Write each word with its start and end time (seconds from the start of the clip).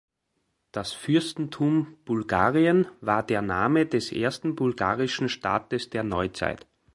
Das 0.71 0.93
Fürstentum 0.93 1.95
Bulgarien 2.05 2.87
war 3.01 3.21
der 3.21 3.43
Name 3.43 3.85
des 3.85 4.11
ersten 4.11 4.55
bulgarischen 4.55 5.29
Staates 5.29 5.91
der 5.91 6.01
Neuzeit. 6.03 6.65